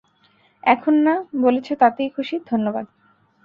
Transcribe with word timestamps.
এখন 0.63 0.93
না, 1.03 1.13
বলেছ 1.41 1.67
তাতেই 1.79 2.09
খুশি, 2.09 2.35
ধন্যবাদ। 2.45 2.85